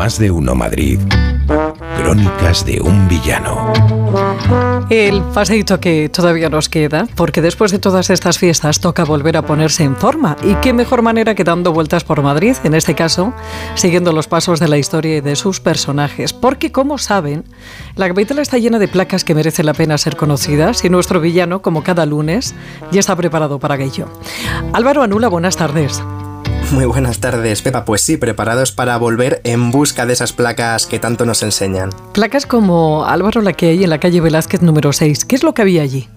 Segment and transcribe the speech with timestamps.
[0.00, 0.98] Más de uno Madrid.
[1.98, 3.70] Crónicas de un villano.
[4.88, 9.42] El paseito que todavía nos queda, porque después de todas estas fiestas toca volver a
[9.42, 10.38] ponerse en forma.
[10.42, 13.34] Y qué mejor manera que dando vueltas por Madrid, en este caso,
[13.74, 16.32] siguiendo los pasos de la historia y de sus personajes.
[16.32, 17.44] Porque, como saben,
[17.94, 21.60] la capital está llena de placas que merecen la pena ser conocidas y nuestro villano,
[21.60, 22.54] como cada lunes,
[22.90, 24.06] ya está preparado para ello.
[24.72, 26.02] Álvaro Anula, buenas tardes.
[26.72, 27.84] Muy buenas tardes, Pepa.
[27.84, 31.90] Pues sí, preparados para volver en busca de esas placas que tanto nos enseñan.
[32.12, 35.24] Placas como Álvaro la que hay en la calle Velázquez número 6.
[35.24, 36.08] ¿Qué es lo que había allí?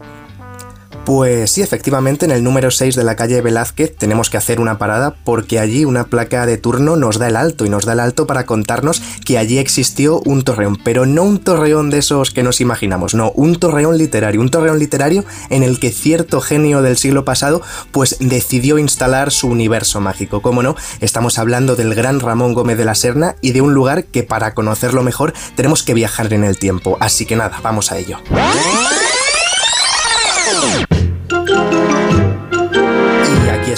[1.06, 4.78] Pues sí, efectivamente, en el número 6 de la calle Velázquez tenemos que hacer una
[4.78, 8.00] parada porque allí una placa de turno nos da el alto y nos da el
[8.00, 12.42] alto para contarnos que allí existió un torreón, pero no un torreón de esos que
[12.42, 16.98] nos imaginamos, no, un torreón literario, un torreón literario en el que cierto genio del
[16.98, 20.42] siglo pasado pues decidió instalar su universo mágico.
[20.42, 24.06] Como no, estamos hablando del gran Ramón Gómez de la Serna y de un lugar
[24.06, 27.98] que para conocerlo mejor tenemos que viajar en el tiempo, así que nada, vamos a
[27.98, 28.20] ello.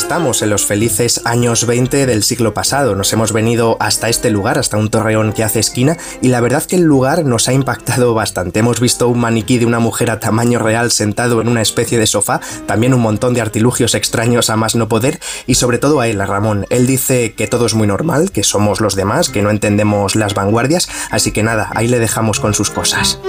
[0.05, 2.93] Estamos en los felices años 20 del siglo pasado.
[2.93, 6.63] Nos hemos venido hasta este lugar, hasta un torreón que hace esquina, y la verdad
[6.63, 8.59] que el lugar nos ha impactado bastante.
[8.59, 12.05] Hemos visto un maniquí de una mujer a tamaño real sentado en una especie de
[12.05, 16.07] sofá, también un montón de artilugios extraños a más no poder, y sobre todo a
[16.07, 16.67] él, a Ramón.
[16.69, 20.35] Él dice que todo es muy normal, que somos los demás, que no entendemos las
[20.35, 23.19] vanguardias, así que nada, ahí le dejamos con sus cosas.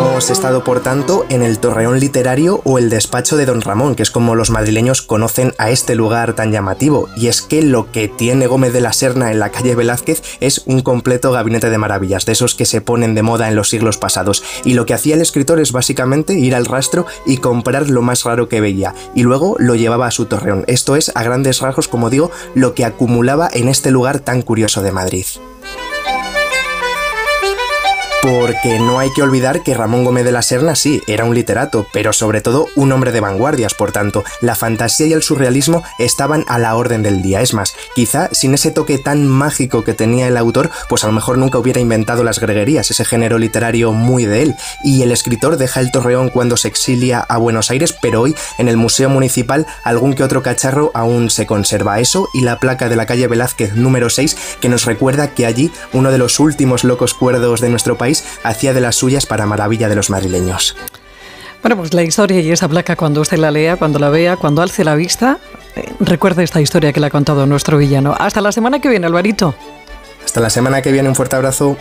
[0.00, 4.02] Hemos estado, por tanto, en el Torreón Literario o el despacho de Don Ramón, que
[4.02, 7.08] es como los madrileños conocen a este lugar tan llamativo.
[7.16, 10.62] Y es que lo que tiene Gómez de la Serna en la calle Velázquez es
[10.66, 13.96] un completo gabinete de maravillas, de esos que se ponen de moda en los siglos
[13.96, 14.42] pasados.
[14.64, 18.24] Y lo que hacía el escritor es básicamente ir al rastro y comprar lo más
[18.24, 20.64] raro que veía, y luego lo llevaba a su torreón.
[20.66, 24.82] Esto es, a grandes rasgos, como digo, lo que acumulaba en este lugar tan curioso
[24.82, 25.26] de Madrid.
[28.22, 31.86] Porque no hay que olvidar que Ramón Gómez de la Serna sí, era un literato,
[31.90, 36.44] pero sobre todo un hombre de vanguardias, por tanto, la fantasía y el surrealismo estaban
[36.46, 37.40] a la orden del día.
[37.40, 41.14] Es más, quizá sin ese toque tan mágico que tenía el autor, pues a lo
[41.14, 44.54] mejor nunca hubiera inventado las greguerías, ese género literario muy de él.
[44.84, 48.68] Y el escritor deja el torreón cuando se exilia a Buenos Aires, pero hoy en
[48.68, 52.00] el Museo Municipal algún que otro cacharro aún se conserva.
[52.00, 55.72] Eso y la placa de la calle Velázquez número 6 que nos recuerda que allí
[55.94, 58.09] uno de los últimos locos cuerdos de nuestro país
[58.42, 60.76] hacía de las suyas para maravilla de los madrileños.
[61.62, 64.62] Bueno, pues la historia y esa placa, cuando usted la lea, cuando la vea, cuando
[64.62, 65.38] alce la vista,
[65.76, 68.14] eh, recuerde esta historia que le ha contado nuestro villano.
[68.18, 69.54] Hasta la semana que viene, Alvarito.
[70.24, 71.76] Hasta la semana que viene, un fuerte abrazo.